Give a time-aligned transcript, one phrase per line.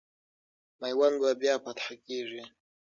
[0.79, 2.43] میوند به بیا فتح کېږي.